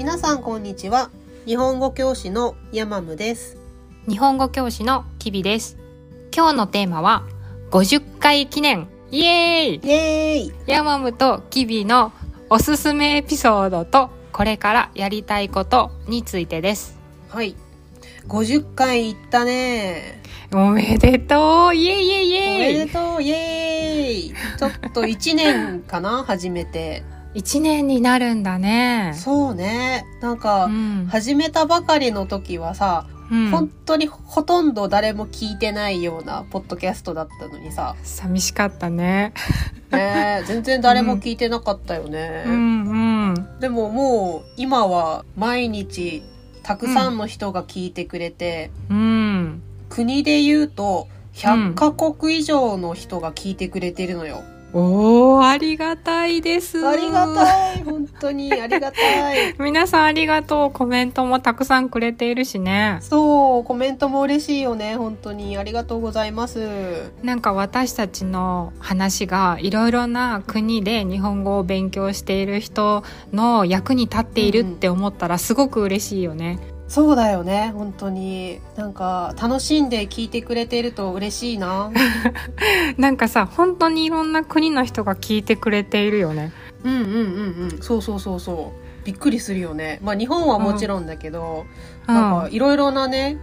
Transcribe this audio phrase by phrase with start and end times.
[0.00, 1.10] 皆さんこんにちは。
[1.44, 3.58] 日本語教師のヤマムです。
[4.08, 5.76] 日本語教師のキビです。
[6.34, 7.22] 今日のテーマは
[7.70, 8.88] 50回記念。
[9.10, 9.86] イエーイ。
[9.86, 10.52] イエーイ。
[10.66, 12.12] ヤマムとキビの
[12.48, 16.96] おすすめエピソードとこれからやりたいことについてです。
[17.28, 17.54] はい。
[18.26, 20.22] 50回いったね。
[20.50, 21.74] おめでとう。
[21.74, 23.22] イエイイエイイおめエイでとう。
[23.22, 24.34] イエーイ。
[24.58, 26.24] ちょっと1年かな？
[26.24, 27.02] 初めて
[27.34, 29.12] 一年になるんだね。
[29.16, 30.04] そうね。
[30.20, 31.06] なんか、うん。
[31.10, 33.50] 始めたばかりの時はさ、うん。
[33.50, 39.32] 本当にほとんど誰も聞いてないようなポッドキャストだったのにさ、寂しかったね。
[39.92, 43.60] ねえ、全然誰も聞いてなかったよね、うんうん。
[43.60, 46.22] でももう今は毎日
[46.62, 49.62] たくさんの人が聞いてくれて、うん。
[49.88, 54.42] 国で言うと100カ国以上の人が聞いてくれてるのよ、
[54.72, 56.86] おーありがたいです。
[56.86, 58.52] ありがたい本当に。
[58.52, 59.54] ありがたい。
[59.58, 62.98] 皆さんありがとうコメントもたくさんくれているしね。
[63.00, 65.56] そうコメントも嬉しいよね本当に。
[65.56, 67.10] ありがとうございます。
[67.22, 76.58] なんか私たちの話がいろいろな国で日本語を勉強している人の役に立っているって思ったらすごく嬉しいよね。
[76.90, 78.60] そうだよね本当に。
[78.76, 81.92] なんか楽しんで聞いてくれてると嬉しいな。
[82.98, 86.52] なんかさ本当にいろんな国の人が聞いてくれているよね。
[86.82, 87.78] うんうんうんうん。
[87.80, 89.06] そうそうそうそう。
[89.06, 90.00] びっくりするよね。
[90.02, 91.64] まあ日本はもちろんだけど、
[92.08, 92.14] うん。
[92.14, 93.38] なんかいろいろなね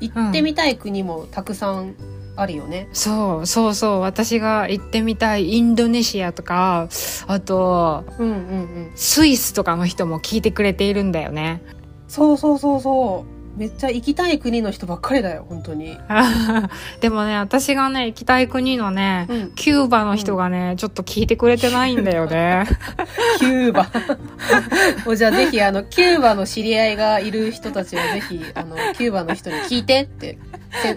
[0.00, 1.96] 行ってみたい国もたくさん
[2.34, 4.00] あるよね、そうそうそう。
[4.00, 6.88] 私が行ってみたいインドネシアとか
[7.26, 8.90] あとうん、うんうん。
[8.94, 11.60] スイスとかの人も聞いてくれているんだよね。
[12.08, 13.36] そうそうそうそう。
[13.56, 15.96] めっちゃ行きたい国の人ばっかりだよ本当に、
[17.00, 22.66] でもね私がね行きたい国のねうん、キューバの人がね、ちょっと聞いてくれてないんだよね。
[23.40, 23.88] キューバ。
[25.06, 30.38] もうじゃあぜひあのキューバの知り合いがいる人たちはぜひあのキューバの人に聞いてって
[30.82, 30.96] せ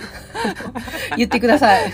[1.15, 1.91] 言ってください。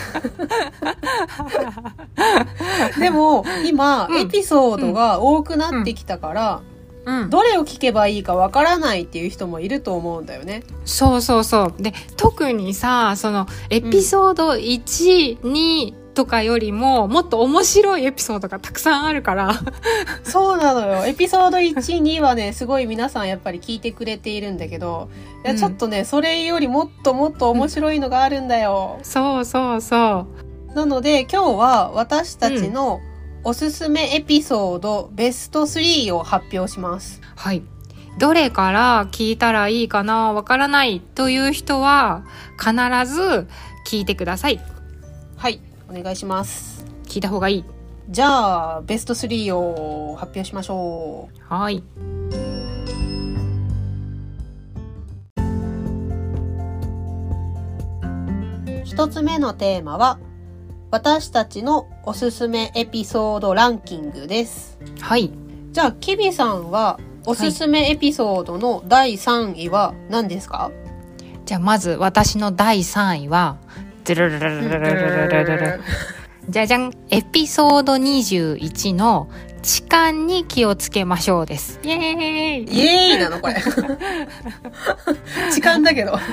[2.99, 4.21] でも今、うん。
[4.21, 6.61] エピソードが多くなってきたから、
[7.05, 11.81] うん、どれを聞けばいいかわからないっていう人もいると思うんだよねそうそうそう。
[11.81, 19.51] で、特にさ、その、エピソード1、2とかよりも、もっと面白いエピソードがたくさんあるから。
[20.23, 25.09] そうなのよエピソード12はねすごい皆さんやっぱり聞いてくれているんだけど
[25.43, 30.27] いやうんちょっとね、それよりもっともっと面白いのがあるんだよ、そうそうそ
[30.71, 30.73] う。
[30.73, 32.99] なので今日は私たちの
[33.47, 37.21] おすすめエピソード、ベスト3を発表します。
[37.35, 37.61] はい。
[38.17, 42.23] どれから聞いたらいいかなわからないという人は、
[42.57, 42.73] 必
[43.05, 43.47] ず
[43.85, 44.59] 聞いてください。
[45.37, 46.87] はい、お願いします。
[47.03, 47.65] 聞いた方がいい。
[48.09, 51.39] じゃあ、ベスト3を発表しましょう。
[51.47, 51.83] はい。
[58.83, 60.17] 一つ目のテーマは、
[60.91, 64.77] 私たちのおすすめエピソードランキングです。
[65.01, 65.31] はい。
[65.71, 70.71] じゃあ、キビさんは、おすすめエピソードの第3位は何ですか、
[71.45, 73.57] じゃあまず私の第3位は、
[74.05, 75.81] ドゥルルルルルルルルルルル
[76.49, 79.29] じゃじゃんエピソード21の
[79.61, 81.79] 痴漢に気をつけましょうです。
[81.83, 82.01] イエーイ
[82.71, 83.55] イエーイなのこれ。
[85.51, 86.19] 時間だけど。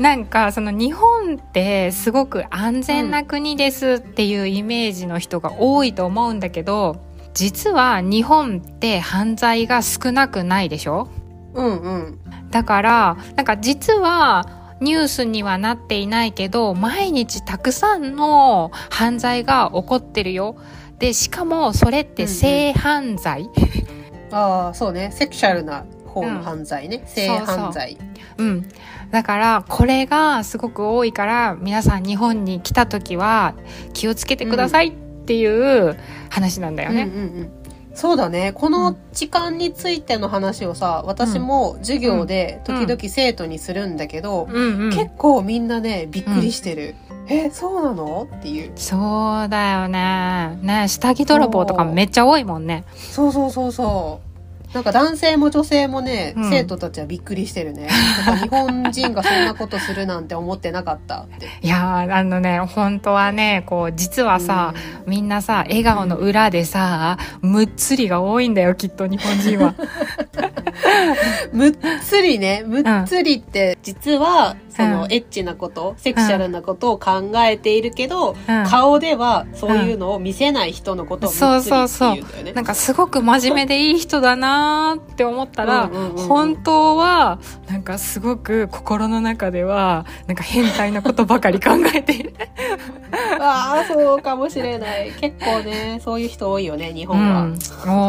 [0.00, 6.96] なんかその日本ってすごく安全な国ですっていうイメージの人が多いと思うんだけど、
[7.32, 11.06] 実は日本って犯罪が少なくないでしょ？
[11.54, 12.18] うんうん。
[12.50, 20.56] だから、なんか実はニュースにはなっていないけど、毎日たくさんの犯罪が起こってるよ。
[20.98, 23.48] で、しかもそれって性犯罪、
[24.32, 25.10] ああ、そうね。
[25.12, 27.02] セクシャルな方の犯罪ね。
[27.06, 27.98] 性犯罪。
[28.38, 28.68] うん。
[29.10, 33.54] だから、これがすごく多いから、皆さん日本に来た時は
[33.92, 34.92] 気をつけてくださいっ
[35.26, 35.96] ていう
[36.30, 37.02] 話なんだよね。
[37.02, 37.59] うんうんうん。
[38.00, 38.52] そうだね。
[38.54, 44.48] この時間についての話をさ、私も授業で時々生徒にするんだけど。
[44.90, 46.94] 結構みんなね、びっくりしてる。
[47.28, 48.26] え、そうなの？
[48.38, 48.72] っていう。
[48.74, 50.58] そうだよね。
[50.62, 52.84] ね、下着泥棒とかめっちゃ多いもんね。
[52.96, 54.29] そうそうそうそう。
[54.72, 57.88] なんか男性も女性もね、うん生徒たちはびっくりしてるね。
[58.26, 61.48] なんか日本人がそんなことするなんて思ってなかったって。
[61.62, 64.74] いやー、あのね、本当はね、こう、実はさ、
[65.06, 69.74] みんなさ、笑顔の裏でさ、むっつりが多いんだよ、きっと日本人は。
[71.52, 82.52] むっつりね、むっつりって、実は、うその、うんエッチなこと、セクシャルなことを考えているけど、うん顔ではそういうのを見せない人のことをそうそうそう。
[82.54, 85.90] なんかすごく真面目でいい人だなーって思ったら、
[86.28, 92.34] 本当はなんかすごく心の中ではなんか変態なことばかり考えている。
[93.40, 95.12] ああ、そうかもしれない。
[95.20, 97.42] 結構ね、そういう人多いよね、日う本は。
[97.42, 97.58] ん、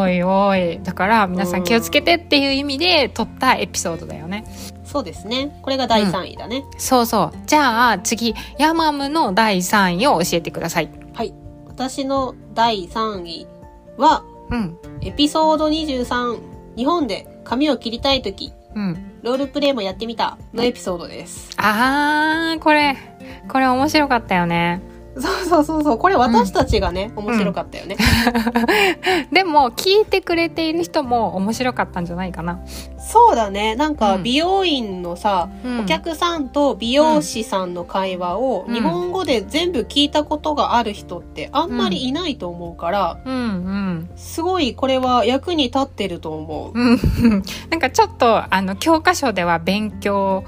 [0.00, 4.44] おいおいだから皆さん気をつけてっていう意味で撮ったエピソードだよね。
[4.92, 5.58] そうですね。
[5.62, 6.66] これが第3位だね。
[6.76, 7.38] そうそう。
[7.46, 10.90] じゃあ次、ヤマムの第3位を教えてください。
[11.14, 11.32] はい。
[11.66, 13.46] 私の第3位
[13.96, 14.76] は、うん。
[15.00, 19.12] エピソード23、日本で髪を切りたいとき、うん。
[19.22, 21.48] ロールプレイもやってみたのエピソードです。
[21.56, 22.98] あー、これ、
[23.48, 24.82] これ面白かったよね。
[25.14, 25.98] そうそうそうそう。
[25.98, 27.96] これ私たちがね、面白かったよね。
[29.30, 32.60] でも、聞いてくれている人も面白かったんじゃないかな。
[32.98, 33.74] そうだね。
[33.74, 44.10] なんか、うん美容院のさ、うんお客さんと美容師さんの会話をうん日本語で全部聞いたことがある人ってあんまりいないと思うから、うんうん。
[44.16, 46.78] すごいこれは役に立ってると思う。
[46.78, 46.98] うん。
[47.70, 50.44] なんかちょっと、あの、教科書では勉強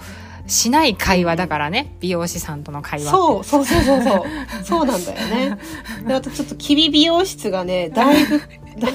[0.47, 1.95] しない会話だからね。
[2.01, 3.11] 美容師さんとの会話。
[3.11, 4.25] そう、そうそうそうそう。
[4.65, 5.59] そうなんだよね。
[6.07, 8.39] で、あとちょっと、キビ美容室がね、だいぶ、
[8.79, 8.89] だ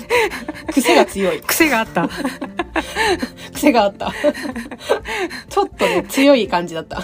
[0.72, 1.42] 癖が強い。
[1.46, 2.07] 癖があった。
[3.54, 4.13] 癖があった。
[5.50, 7.01] ちょっとね、強い感じだった。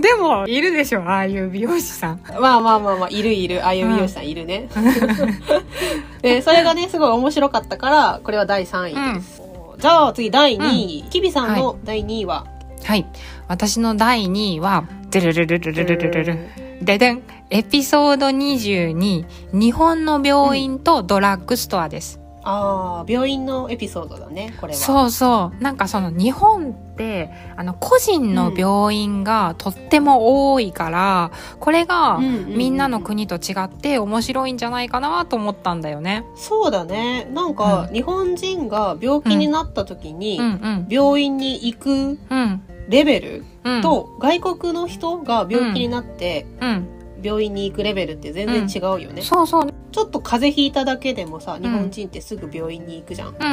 [0.00, 2.20] でも、いるでしょ、ああいう美容師さん。
[2.40, 3.64] まあまあまあまあ、いるいる。
[3.64, 4.68] ああいう美容師さんいるね。
[6.20, 9.40] で、それがね、すごい面白かったから、これは第3位です。
[9.78, 11.04] じゃあ次第2位。
[11.10, 12.46] キビさんの第2位は、
[12.84, 13.06] はい。
[13.48, 16.38] 私の第2位は、デルルルルルルルルル。
[16.82, 17.22] ででん。
[17.50, 22.20] エピソード22、日本の病院とドラッグストアです。
[22.42, 24.78] ああ、病院のエピソードだね、これは。
[24.78, 25.62] そうそう。
[25.62, 36.24] なんかその日本って、あの、個人の病院がとっても多いから、これがうんうんうんみんなの国と違って面白いんじゃないかなと思ったんだよね。
[36.36, 37.26] そうだね。
[37.32, 40.86] なんか、日本人が病気になった時に、うんうん。
[40.88, 42.62] 病院に行くうん。
[42.88, 43.82] レベルうん。
[43.82, 46.88] と、外国の人が病気になって、うん。
[47.24, 49.22] 病院に行くレベルって全然違うよね。
[49.22, 49.72] そうそう。
[49.92, 53.28] ちょっと風邪ひいただけでもさ、日本人ってすぐ病院に行くじゃん。
[53.28, 53.50] うんうんう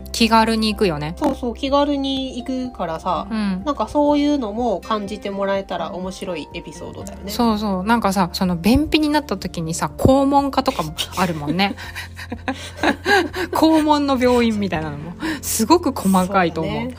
[0.00, 0.04] ん。
[0.12, 1.14] 気軽に行くよね。
[1.16, 3.62] そうそう、気軽に行くからさ、うん。
[3.64, 7.30] なんかそういうのも感じてもらえたら面白いエピソードだよね。
[7.30, 7.84] そうそう。
[7.84, 11.76] なんかさ、その便秘になった時にさ、肛門科とかもあるもんね。
[13.52, 15.12] 肛門の病院みたいなのも、
[15.42, 16.90] すごく細かいと思う。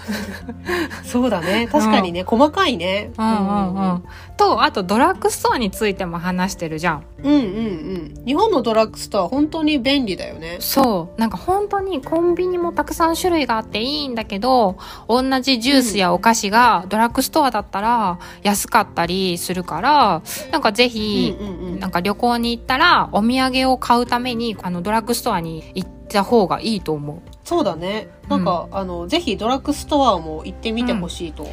[1.03, 1.43] そうだね。
[1.43, 3.11] そうだね確かにね、細かいね。
[3.17, 4.03] うんうんうん。
[4.37, 7.03] と、あとドラッグストアについても話してるじゃん。
[7.23, 8.25] うんうんうん。
[8.25, 10.57] 日本のドラッグストア本当に便利だよね。
[10.59, 11.19] そう。
[11.19, 14.77] なんか本当にコンビニもたくさん種類があっていいんだけど、
[15.07, 20.21] 同じジュースやお菓子がドラッグストアだったら安かったりするから、
[20.51, 27.17] なんかぜひ、うんうんうんなんか旅行に行ったらお土産を買うためにあのドラッグストアに行った方がいいと思う。
[27.43, 28.07] そうだね。
[28.29, 31.51] なんか、あの、ぜひドラッグストアも行ってみてほしいと思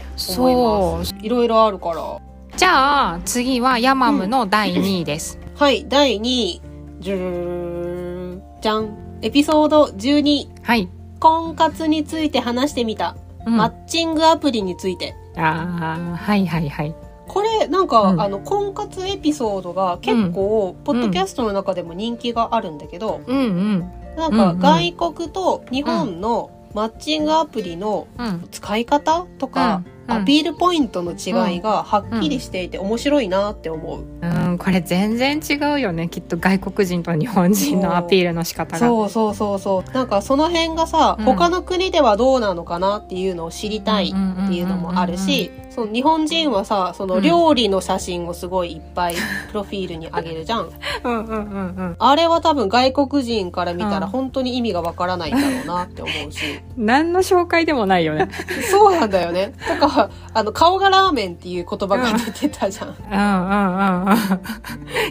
[0.51, 1.15] います。
[1.21, 2.21] いろいろあるから。
[2.61, 5.39] じゃあ次はヤマムの第2位です。
[5.57, 6.63] はい、第2位。
[6.99, 9.19] じゅーじゃん。
[9.23, 10.63] エピソード12。
[10.63, 10.91] はい。
[11.21, 13.17] 婚活について話してみた。
[13.47, 15.17] うん、マあッチングアプリについて。
[15.39, 16.95] あー、はいはいはい。
[17.29, 23.91] これ、なんか、うんあの、婚活エピソードが結構、ポッドキャストの中でも人気があるんだけど、うんうん。
[24.19, 28.47] なんか、うんうん外国と日本のマッチングアプリのうん。
[28.51, 34.05] 使い方とか、うんアピールポイントの違いがはっきりしていて面白いなって思う。
[34.23, 36.09] うん、これ全然違うよね。
[36.09, 38.79] きっと外国人と日本人のアピールの仕方が。
[38.79, 39.93] そうそうそうそう。
[39.93, 49.15] なんかその辺がさ、うん他の国ではどうなのかなっていうのを知りたいっていうのもあるし、その日本人はさ、その料理の写真をすごいいっぱい
[49.49, 50.69] プロフィールにあげるじゃん。
[51.05, 51.97] うんうんうんうん。
[51.99, 56.61] あれは多分外国人から見たうんら本当に意味がわからないんだろうなって思うし。
[56.77, 58.29] 何の紹介でもないよね。
[58.71, 59.53] そうなんだよね。
[59.81, 60.00] とか、
[60.33, 62.89] あの、顔がラーメンっていう言葉が出てたじゃん。
[62.89, 64.19] うんうんうんうん。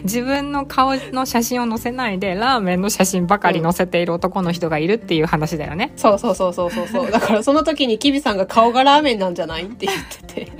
[0.02, 5.92] 自分の顔の写真を載せないで、ラーメンの写真ばかり載せている男の人がいるっていう話だよね。
[5.96, 7.10] そうそうそうそうそうそう。
[7.10, 10.52] だからその時にキビさんが顔がラーメンなんじゃないって言ってて。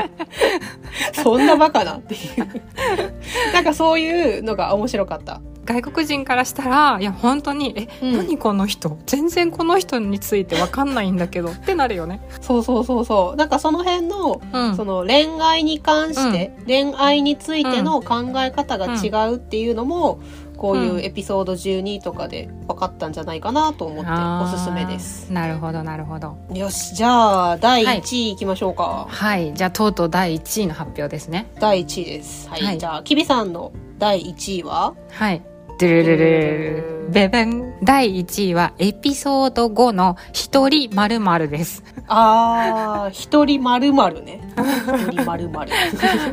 [1.23, 3.53] そんなバカなっていう。
[3.53, 5.41] なんかそういうのが面白かった。
[5.65, 8.99] 外国人からしたら、いや本当に、え、うん何この人？
[9.07, 12.21] 全然この人についてわかんないんだけどってなるよね。
[12.41, 13.37] そうそうそうそう。
[13.37, 14.76] なんかその辺の、うん。
[14.76, 20.21] その恋愛に関して、恋愛についての考え方が違うっていうのも、
[20.59, 25.29] こういうエピソード12とかで分かったんじゃないかなと思っておすすめです。
[25.31, 26.37] あーなるほどなるほど。
[26.52, 29.55] よしじゃあ第1位いきましょうか、はい。
[29.55, 31.50] じゃあとうとう第1位の発表ですね。
[31.59, 32.47] 第1位です。
[32.50, 32.79] はい、はい。
[32.79, 34.95] じゃあきびさんの第1位は？
[35.12, 35.43] はい
[35.81, 45.73] ドゥルルルルベベン第1位はエピソード5の一人まるですあー一人まるまるね一人まるまる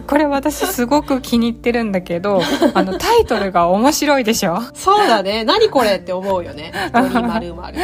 [0.05, 2.41] これ私すごく気に入ってるんだけど
[2.73, 7.77] あのタイトルが面白いでしょそうだね何これって思うよね一人まるまる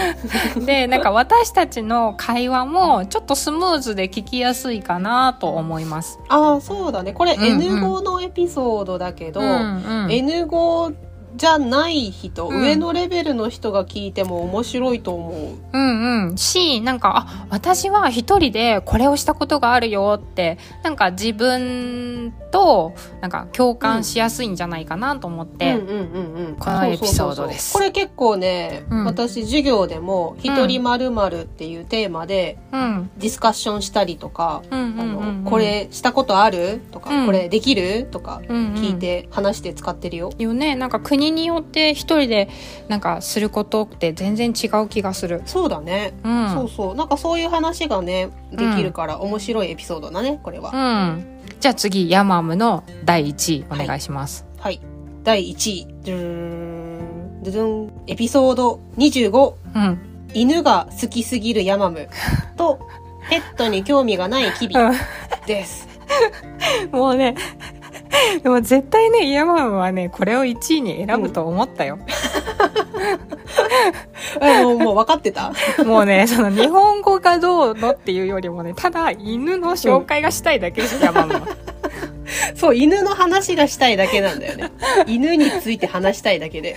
[0.65, 6.19] でなんか私たちの会話もちょっとスムーズで聞きやすいかなと思います。
[6.27, 10.91] ああそうだねこれ N 語のエピソードだけど、うんうん N 語
[11.35, 12.61] じゃない人、うん。
[12.61, 15.33] 上のレベルの人が聞いても面白いと思う。
[15.73, 16.37] うんうん。
[16.37, 26.55] し、なんか、あ、私は一人でこれをしたことがあるよって、なんか自分と、なんか共感しやすいんじゃないかなと思って、うんうんうんうん。
[26.59, 27.73] このエピソードです。
[27.73, 29.05] これ結構ね、うん。
[29.05, 33.09] 私授業でも「一人まるまるっていうテーマでうん。
[33.17, 36.81] ディスカッションしたりとかあのこれしたことある？
[36.91, 37.25] とか、うん。
[37.25, 38.07] これできる？
[38.11, 40.31] とか聞いて話して使ってるよ。
[40.37, 42.49] よね、なんか国によって一人で
[42.87, 45.41] なんかすることって全然違う気がする。
[45.45, 46.49] そうだね、うん。
[46.53, 50.71] そうそうなんかそういう話がねできるから面白いエピソードだねこれは。
[50.73, 50.77] う
[51.15, 51.33] ん。
[51.59, 54.45] じゃあ次、ヤマムの第1位お願いします。
[54.57, 54.81] はい。
[55.23, 55.87] 第1位。
[56.03, 57.43] ドゥーン。
[57.43, 58.03] ドゥドゥン。
[58.07, 59.53] エピソード25。
[59.75, 59.99] うん。
[60.33, 62.09] 犬が好きすぎるヤマム。
[62.57, 62.85] と、
[63.29, 64.75] ペットに興味がないキビ
[65.47, 65.87] です。
[66.91, 67.35] もうね、
[68.43, 71.99] でも絶対ね、ヤマムはね、これを1位に選ぶと思ったよ。
[74.39, 75.53] あもう、もう分かってた？
[75.85, 81.41] もうね、その日本語がどうのっていうよりもね、ただ犬の紹介がしたいだけです、ヤマムは。
[82.55, 84.71] そう、犬の話がしたいだけなんだよね。
[85.07, 86.75] 犬について話したいだけで。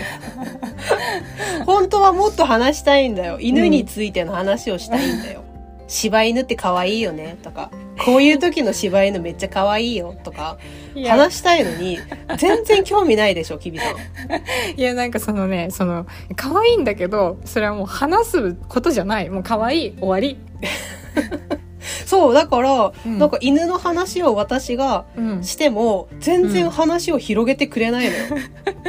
[1.65, 3.39] 本当はもっと話したいんだよ。
[3.41, 5.46] 犬についての話をしたいんだよ。
[5.89, 7.71] 柴犬って可愛いよねとか、
[8.05, 10.59] こういう時の柴犬めっちゃ可愛いよとか、
[11.07, 11.99] 話したいのに、
[12.39, 13.97] 全然興味ないでしょ、キビさん。
[14.79, 19.31] いや、なんかそのね、その、可愛いんだけど、それはもう話すことじゃない。
[19.31, 20.39] もう可愛い、終わり。
[22.05, 25.45] そう、だから、うんなんか犬の話を私がうん。
[25.45, 28.25] しても、全然話を広げてくれないのよ。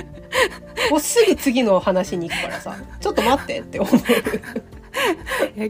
[0.91, 3.93] もうすぐ次の話に行くからさ、ちょっと待ってって思う。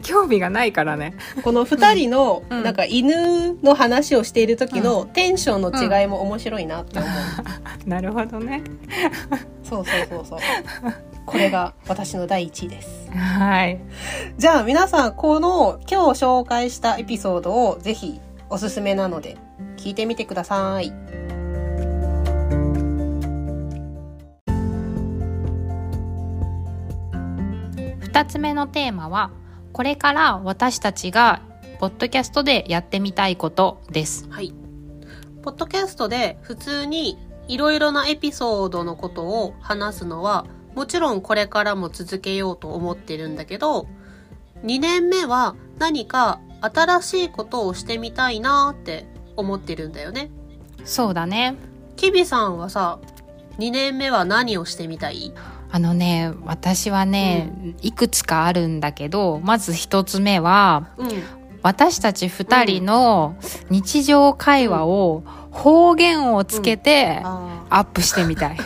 [0.02, 1.14] 興味がないからね。
[1.42, 7.10] この二人の、うんなんか犬の話をしている時のテンションの違いも面白いなって思う。
[7.88, 8.62] なるほどね。
[9.62, 10.38] そうそうそうそう。
[11.24, 13.10] これが私の第一位です。
[13.12, 13.80] はい。
[14.38, 18.20] じゃあ皆さん、この今日紹介したエピソードをぜひ
[18.50, 19.36] おすすめなので
[19.76, 20.92] 聞いてみてください。
[28.18, 29.30] 二つ目のテーマは、
[29.72, 31.40] これから私たちが、
[31.78, 34.28] ポッドキャストでやってみたいことです。
[34.28, 34.52] はい。
[35.44, 43.86] ポッドキャストで普通にいろいろなエピソードのことを話すのはもちろんこれからも続けようと思ってるんだけど
[44.64, 49.06] 2年目は何か新しいことをしてみたいなって
[49.36, 50.32] 思ってるんだよね。
[50.84, 51.54] そうだね。
[51.94, 52.98] キビさんはさ
[53.58, 55.32] 2年目は何をしてみたい？
[55.70, 61.10] あのね、私はね、いくつかあるんだけど、まず一つ目は、うん。
[61.62, 63.36] 私たち二人の
[63.68, 68.56] 日常会話を方言をつけてあアップしてみたい。
[68.56, 68.58] ー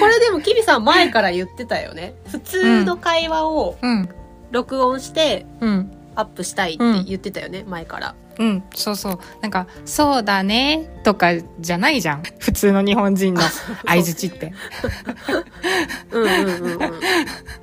[0.00, 2.14] これでもキビさん前から言ってたよね。
[2.26, 4.08] 普通の会話をうん。
[4.50, 5.92] 録音してうん。
[6.16, 8.14] アップしたいって言ってたよね、前から。
[8.38, 8.62] うん。
[8.74, 9.18] そうそう。
[9.42, 12.22] なんか、そうだね、とかじゃないじゃん。
[12.38, 13.42] 普通の日本人の
[13.86, 14.52] 相づちって。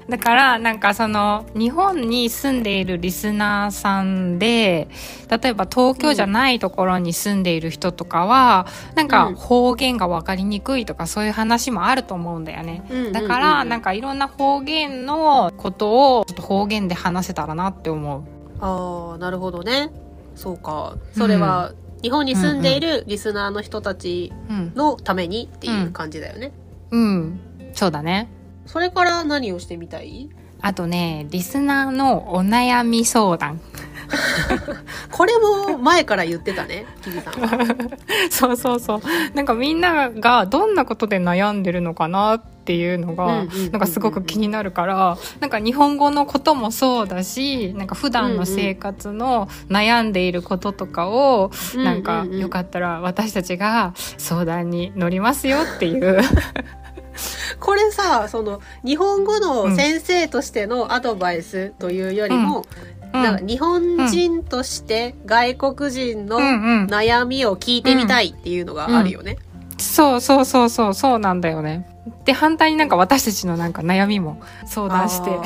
[0.07, 4.87] だから、なんかその、日本に住んでいるリスナーさんで、
[5.29, 12.83] 例えば東京じゃないところに住んでいる人とかは、なんかうん方言がわかりにくいとかそういう話もあると思うんだよね。
[13.11, 18.23] だから、なんか、かいろんな方言のことをちょっと方言で話せたらなって思う。
[18.59, 19.89] ああ、なるほどね。
[20.37, 20.95] そうか。
[21.17, 24.71] それは、日本に住んでいるリスナーの人たちうん。
[24.75, 26.51] のためにっていう感じだよね。
[26.91, 27.39] うん。
[27.73, 28.29] そうだね。
[28.65, 30.29] それから何をしてみたい？
[30.61, 33.59] あとね、リスナーのお悩み相談。
[35.11, 37.75] これも前から言ってたね、キビさんは。
[38.31, 39.01] そうそうそう。
[39.35, 43.71] なんかみんながどんなことで悩んでるのかなっていうのが、うんうんうんうん。
[43.71, 56.19] なんかすごく気になるから、なんか日本語のこともそうだし、なんか普段の生活の悩んでいることとかを、なんかうううよかったら私たちが相談に乗りますよっていう。
[57.59, 62.65] これさ、その、日本語の先生としてのアドバイスというよりも、
[63.13, 66.47] なんか日本人として外国人のうんう
[66.83, 66.85] ん。
[66.87, 69.37] 悩みを聞いてみたいっていうのがあるよね。
[69.79, 71.96] そうそうそうそう、そうなんだよね。
[72.25, 75.39] で、反対になんか私たちのなんか悩みも相談して。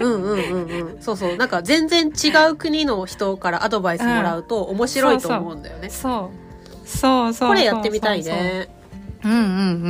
[0.00, 1.02] うんうんうんうん。
[1.02, 1.36] そうそう。
[1.36, 5.90] なんか全然違う国の人からアドバイスもらうと面白いと思うんだよね。
[5.90, 6.30] そ
[6.84, 6.88] う。
[6.88, 7.48] そうそう。
[7.50, 8.68] これやってみたいね。
[9.24, 9.40] うんうんう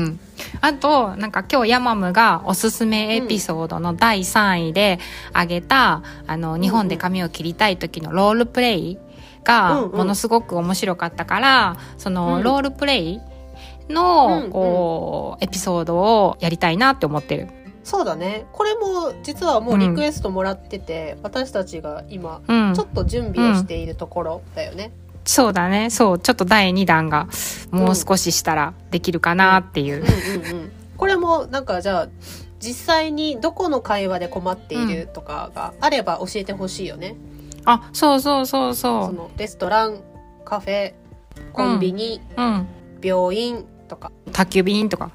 [0.08, 0.20] ん。
[0.60, 4.98] あと、なんか今日ヤマムがおすすめエピソードの第3位で
[5.32, 8.98] 挙げた、あの、日本で髪を切りたい時のロールプレイ
[9.44, 13.31] がうんうんものすごく面白かったから、その、うんロールプレイうん
[13.88, 17.48] のうん、こう、エピソードをやりたいなって思ってる。
[17.84, 18.46] そうだね。
[18.52, 22.84] これも実はもうリクエストもらってて、私たちが今、うんちょ。
[22.84, 24.92] っと準備をしているところだよね。
[25.24, 25.90] そうだね。
[25.90, 26.18] そう。
[26.18, 27.28] ちょっと第2弾が
[27.70, 30.02] もう少ししたらできるかなっていう。
[30.02, 30.72] うんうんうん。
[30.96, 32.08] これもなんかじゃあ、
[32.60, 37.16] 実際にどこの会話で困っているとかがあれば教えてほしいよね。
[37.64, 39.06] あ、そうそうそうそ。
[39.06, 40.00] そうのレストラン、
[40.44, 40.94] カフェ、
[41.52, 42.66] コンビニ、うん。
[43.02, 44.10] 病院とか。
[44.32, 45.10] 宅急便とか。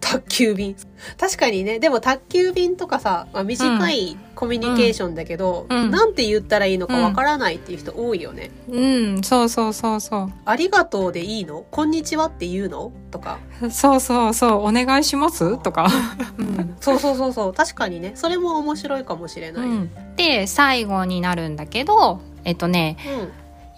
[0.00, 0.74] 宅急便。
[1.18, 8.50] 確かにね、でも宅急便とかさ、まあ、短いコミュニケーションだけど、うんなんて言ったらいいのかわからないっていう人多いよね。
[8.70, 8.80] う
[9.18, 10.32] ん、そうそうそうそう。
[10.46, 11.66] ありがとうでいいの？
[11.70, 12.90] こんにちはって言うの？
[13.10, 13.38] とか。
[13.70, 15.58] そうそうそう、お願いします？
[15.62, 15.90] とか。
[16.38, 17.52] うん、そうそうそうそう。
[17.52, 19.68] 確かにね、それも面白いかもしれない。
[19.68, 19.90] うん。
[20.16, 22.96] で、最後になるんだけど、えっとね、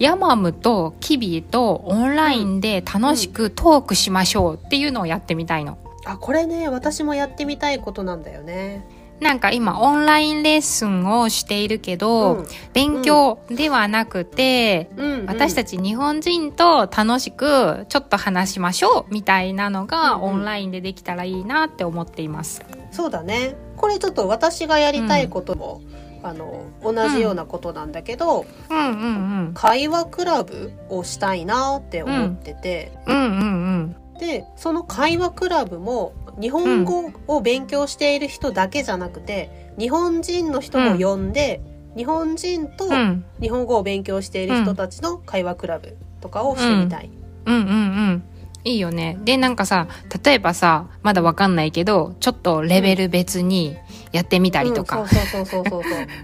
[0.01, 5.77] ヤマムとキビとオンラインで楽しくトークしましょうっていうのをやってみたいの。
[6.07, 8.83] あ、これね、私もやってみたいことなんだよね。
[9.21, 22.65] なんか今オンラインレッスンをしているけど、勉強ではなくて、うん、うん、私たち日本人と楽しくちょっと話しましょうみたいなのがうんうんオンラインでできたらいいなって思っています。
[22.91, 23.55] そうだね。
[23.77, 25.83] これちょっと私がやりたいことも、
[26.23, 29.53] あの、同じようなことなんだけど、うんうんうん。
[29.55, 34.19] 会話クラブをしたいなって思ってて、うんうんうん。
[34.19, 41.63] で、その会話クラブも日本語を勉強している人だけじゃなくて、日本人の人も呼んで、
[41.97, 47.11] 日本人とうん日本語を勉強している人たちの会話クラブとかをしてみたい。
[47.47, 48.23] うんうんうん。
[48.65, 49.19] いいよね。
[49.25, 49.89] で、なんかさ、
[50.23, 53.77] 例えばさ、まだわかんないけど、ちょっとレベル別に
[54.13, 55.83] やってみたりとか、うん、そうそうそうそう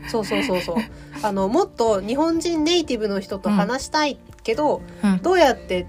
[0.08, 0.42] そうそう。
[0.42, 0.76] そうそう
[1.22, 5.86] あのもっと日本人ネイティブの人と話したいけど、うん、どうやって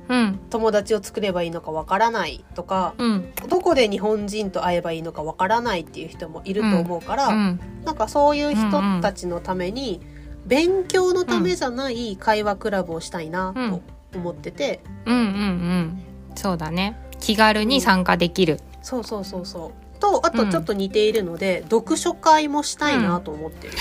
[0.50, 10.02] 友達を作ればいいのかわからないとか、うん、どこで日本人と会えばいいのかわからないっていう人もいると思うから、うん、なんかそういう人たちのために、
[10.46, 13.82] 勉強のためじゃない会話クラブをしたいなと
[14.18, 16.04] 思ってて、うん、うんうんうん。
[16.36, 16.98] そうだね。
[17.20, 19.87] 気軽に参加できる、そうそうそうそう。
[19.98, 23.74] とあとちょっと似ているので、読書会もしたいなと思ってる。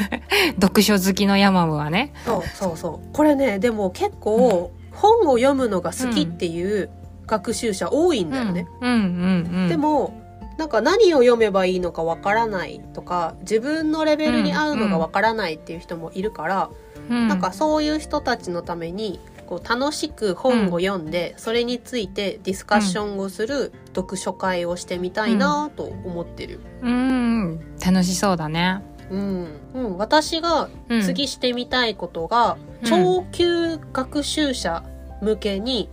[0.60, 2.12] 読書好きのヤマムはね。
[2.24, 3.12] そうそうそう。
[3.12, 6.90] これね、でも結構、本を読むのが好きっていう
[7.26, 8.66] 学習者多いんだよね。
[8.80, 9.68] うんうんうん。
[9.68, 10.14] でも、
[10.58, 16.70] なんか何を読めばいいのかわからないとか、自分のレベルに合うのがわからないっていう人もいるから、
[17.08, 26.60] うん、なんかそういう人たちのために、こう楽しく本を読んで、それについてディスカッションをする読書会をしてみたいなと思ってる。
[26.82, 28.80] うん、楽しそうだね。
[29.10, 29.48] うん。
[29.74, 29.98] うん。
[29.98, 34.82] 私がうん、次してみたいことが、うん超級学習者
[35.20, 35.90] 向けに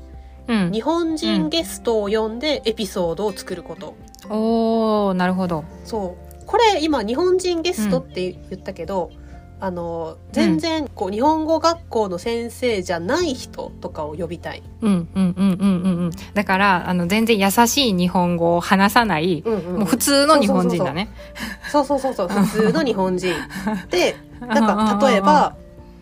[0.47, 0.71] うん。
[0.71, 3.95] 日本人ゲストを呼んでエピソードを作ること。
[4.29, 5.65] おー、なるほど。
[5.83, 6.45] そう。
[6.45, 9.09] これ今日本人ゲストって言ったけど、
[9.59, 14.61] あの、全然こう日本語学校の先生じゃない人とかを呼びたい。
[14.81, 16.11] うんうんうんうんうんうん。
[16.35, 21.09] だから、あの、全然優しい日本語を話さない、うんうんもう普通の日本人だね。
[21.71, 22.27] そうそうそうそう。
[22.27, 23.33] 普通の日本人。
[23.89, 25.55] で、なんか例えば、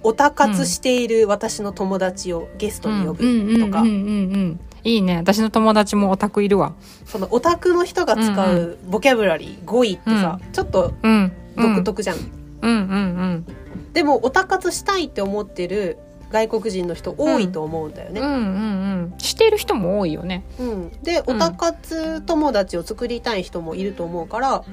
[0.03, 3.23] オタ活している私の友達をゲストに呼ぶ
[3.57, 4.59] とかうんうんうんうんうん。
[4.83, 5.17] いいね。
[5.17, 6.73] 私の友達もオタクいるわ。
[7.05, 11.31] そのオタクの人が使うんうボキャブラリー、語彙ってさ、ちょっとうん。
[11.55, 12.17] 独特じゃん。
[12.17, 13.45] うんうんうん
[13.93, 15.97] でも、オタ活したいって思ってる
[16.29, 18.17] 外国人の人多いと思うんだようん。
[18.17, 18.21] うね。
[18.21, 19.19] んうんうん。
[19.19, 20.43] している人も多いよね。
[20.59, 20.91] うん。
[21.01, 24.63] で、オタ活友達を作りたい人もいると思うから、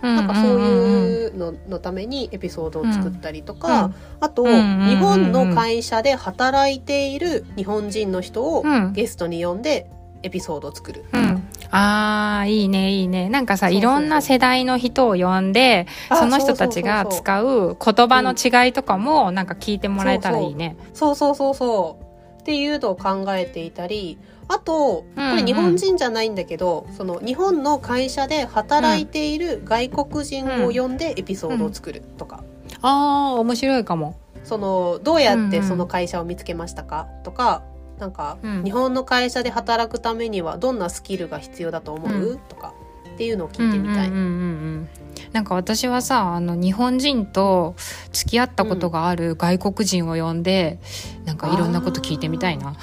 [0.00, 9.90] なんかそういうののためにエピソードを作ったりとか、うんあと、うんうんうんうん日本の会社で働いている日本人の人をうんゲストに呼んで
[10.22, 11.04] エピソードを作る。
[11.12, 11.37] うん。
[11.70, 13.28] ああ、いいね、いいね。
[13.28, 20.76] なんかさ、いろんな世代の人を呼んで、あその人たちが使う言葉の違いとかも、なんか聞いてもらえたらいいね。
[20.94, 21.98] そうそうそうそ
[22.38, 22.40] う。
[22.40, 32.42] っていうのを考えていたり、あと、こうんうんれ日本人じゃないんだけど、その日本の会社で働いている外国人を呼んでエピソードを作るとか、
[32.80, 34.16] ああ、面白いかも。
[34.44, 37.62] その、どうやってうんうんその会社を見つけましたかとか、
[37.98, 38.64] なんか、うん。
[38.64, 42.38] 日本の会社で働くためにはどんなスキルが必要だと思う、うん。
[42.48, 42.74] とか、
[43.14, 44.08] っていうのを聞いてみたい。
[44.08, 44.88] うんうんうんうん
[45.32, 47.74] なんか私はさあの日本人と
[48.12, 50.78] 付き合ったことがある外国人を呼んで、
[51.26, 52.76] なんかいろんなこと聞いてみたいな。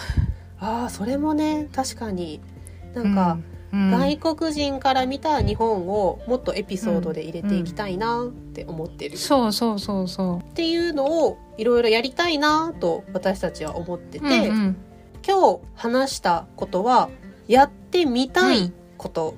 [0.59, 2.39] ああ、それもね、確かに。
[2.93, 3.37] なんか、
[3.73, 14.29] うん、外国人から見た日本をもっとエピソードで入れていきたいなって思ってる、そうそうそうそっていうのをいろいろやりたいなと私たちは思ってて、う。
[14.29, 14.77] うんうん
[15.25, 17.09] 今日話したことは
[17.47, 19.35] やってみたいこと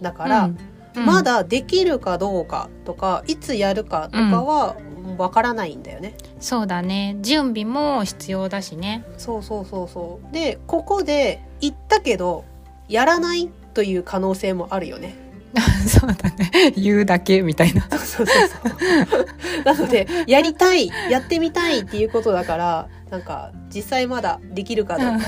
[0.00, 0.58] だから、うん
[0.96, 4.76] まだできるかどうかとかいつやるかとかは
[5.18, 6.14] わからないんだよね。
[6.38, 10.32] そうだね準備も必要だしねそうそうそうそう。
[10.32, 12.44] でここで言ったけど
[12.88, 15.16] やらないという可能性もあるよね。
[15.86, 19.64] そうだね言うだけみたいなそうそうそう。
[19.64, 25.20] なので、やりたい、やってみたいっていうことだから、なんか、実際まだできるかどうかは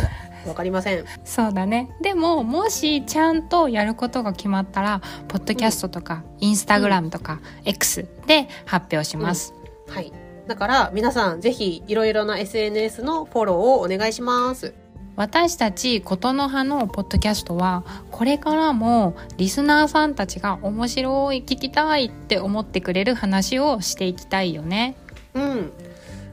[0.49, 1.05] わかりません。
[1.25, 9.55] そうだねでももしちゃんとやることが決まったらポッドキャストとか、インスタグラムとか、X で発表します、
[9.89, 10.13] はい。
[10.49, 14.75] だから、皆さん、ぜひ、いろいろな SNS のフォローをお願いします。
[15.15, 24.95] 私たち琴の葉のポッドキャストはこれからもリスナーさんたちが面白い聞きたいって思ってくれる話をしていきたいよね
[25.33, 25.73] うん。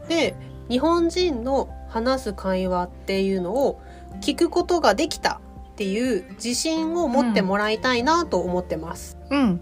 [0.09, 0.35] で、
[0.73, 3.79] 日本人の話す会話っていうのを
[4.21, 5.39] 聞くことができた
[5.73, 9.19] っていう自信を持ってもらいたいなと思ってます。
[9.29, 9.59] うん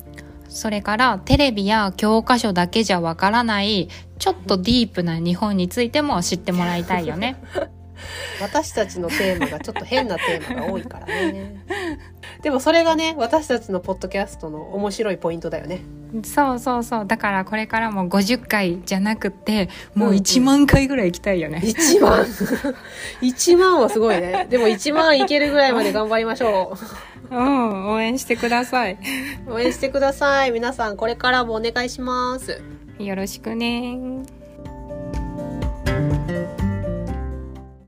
[0.48, 7.36] それからテレビや教科書だけじゃわからないちょっとディープな日本についても知ってもらいたいよね
[8.42, 11.56] 私たちのテーマがちょっと変なテーマが多いからね。
[12.42, 15.82] でもそれがね、私たちのポッドキャストの面白いポイントだよね。
[16.24, 22.26] そうそうそうだからこれからも50回じゃなくってもううんうん1万回ぐらい行きたいよね、1万
[23.22, 24.48] !1 万はすごいね。
[24.50, 26.78] でも1万いけるぐらいまで頑張りましょ
[27.30, 28.98] うん応援してください。
[29.48, 29.54] う。
[29.54, 30.52] 応援してください。
[30.52, 32.62] 皆さんこれからもお願いします。
[33.00, 34.41] よろしくね